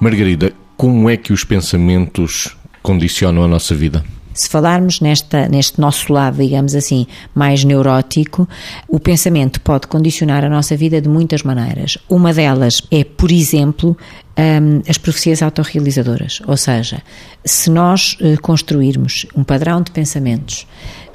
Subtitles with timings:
[0.00, 4.02] Margarida, como é que os pensamentos condicionam a nossa vida?
[4.32, 8.48] Se falarmos nesta, neste nosso lado, digamos assim, mais neurótico,
[8.88, 11.98] o pensamento pode condicionar a nossa vida de muitas maneiras.
[12.08, 13.94] Uma delas é, por exemplo,
[14.38, 16.40] um, as profecias autorrealizadoras.
[16.46, 17.02] Ou seja,
[17.44, 20.66] se nós uh, construirmos um padrão de pensamentos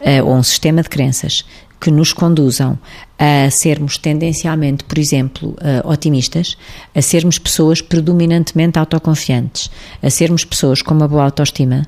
[0.01, 1.43] uh, ou um sistema de crenças
[1.79, 2.77] que nos conduzam
[3.17, 6.57] a sermos tendencialmente, por exemplo, uh, otimistas,
[6.93, 9.69] a sermos pessoas predominantemente autoconfiantes,
[10.01, 11.87] a sermos pessoas com uma boa autoestima,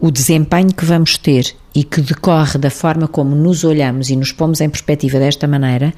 [0.00, 4.30] o desempenho que vamos ter e que decorre da forma como nos olhamos e nos
[4.30, 5.92] pomos em perspectiva desta maneira,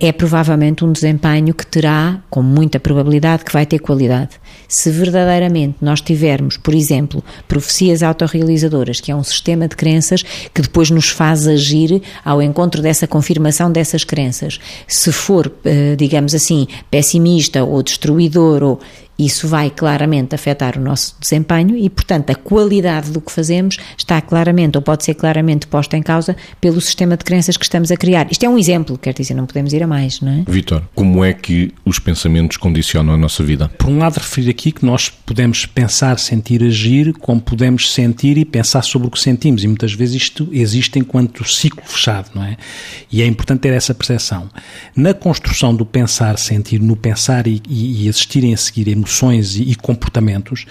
[0.00, 4.30] é provavelmente um desempenho que terá, com muita probabilidade, que vai ter qualidade.
[4.66, 10.22] Se verdadeiramente nós tivermos, por exemplo, profecias autorrealizadoras, que é um sistema de crenças
[10.54, 16.34] que depois nos faz agir ao encontro dessa confirmação dessas crenças, se for, eh, digamos
[16.34, 18.80] assim, pessimista ou destruidor ou
[19.18, 24.20] isso vai claramente afetar o nosso desempenho e, portanto, a qualidade do que fazemos está
[24.20, 27.96] claramente, ou pode ser claramente posta em causa pelo sistema de crenças que estamos a
[27.96, 28.28] criar.
[28.30, 30.44] Isto é um exemplo, quer dizer, não podemos ir a mais, não é?
[30.50, 33.68] Vitor, como é que os pensamentos condicionam a nossa vida?
[33.68, 38.44] Por um lado, referi aqui que nós podemos pensar, sentir, agir, como podemos sentir e
[38.44, 42.56] pensar sobre o que sentimos, e muitas vezes isto existe enquanto ciclo fechado, não é?
[43.10, 44.48] E é importante ter essa percepção.
[44.94, 49.56] Na construção do pensar, sentir, no pensar e, e, e existirem a seguir emoções, emoções
[49.56, 50.66] e, comportamentos,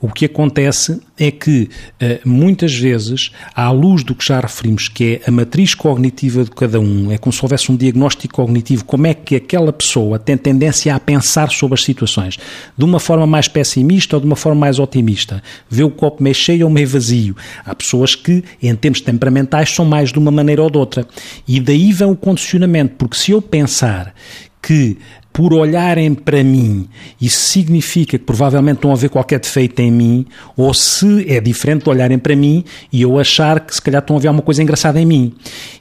[0.00, 5.20] o que acontece é que eh, muitas vezes, à luz do que já referimos, que
[5.24, 9.06] é a matriz cognitiva de cada um, é como se houvesse um diagnóstico cognitivo, como
[9.06, 12.38] é que aquela pessoa tem tendência a pensar sobre as situações,
[12.76, 16.34] de uma forma mais pessimista ou de uma forma mais otimista, vê o copo meio
[16.34, 17.36] cheio ou meio vazio.
[17.64, 21.06] Há pessoas que, em termos temperamentais, são mais de uma maneira ou de outra.
[21.46, 24.14] E daí vem o condicionamento, porque se eu pensar
[24.62, 24.98] que
[25.40, 26.86] por olharem para mim,
[27.18, 31.84] isso significa que provavelmente estão a ver qualquer defeito em mim, ou se é diferente
[31.84, 32.62] de olharem para mim
[32.92, 35.32] e eu achar que se calhar estão a ver alguma coisa engraçada em mim.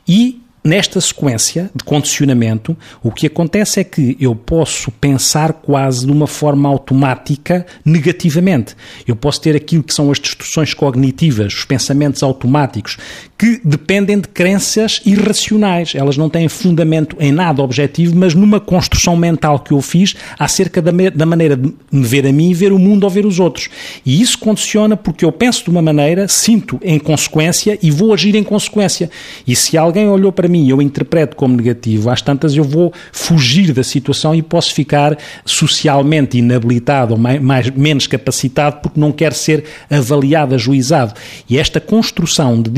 [0.08, 6.12] E Nesta sequência de condicionamento, o que acontece é que eu posso pensar quase de
[6.12, 8.76] uma forma automática negativamente.
[9.08, 12.98] Eu posso ter aquilo que são as distorções cognitivas, os pensamentos automáticos,
[13.38, 15.96] que dependem de crenças irracionais.
[15.96, 20.82] Elas não têm fundamento em nada objetivo, mas numa construção mental que eu fiz acerca
[20.82, 23.70] da, da maneira de me ver a mim ver o mundo ou ver os outros.
[24.06, 28.36] E isso condiciona porque eu penso de uma maneira, sinto em consequência e vou agir
[28.36, 29.10] em consequência.
[29.48, 33.72] E se alguém olhou para mim eu interpreto como negativo, às tantas eu vou fugir
[33.74, 39.36] da situação e posso ficar socialmente inabilitado ou mais, mais menos capacitado porque não quero
[39.36, 41.14] ser avaliado, ajuizado.
[41.50, 42.72] E esta construção de,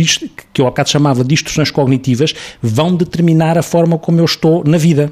[0.53, 4.63] que eu há bocado chamava de distorções cognitivas vão determinar a forma como eu estou
[4.65, 5.11] na vida.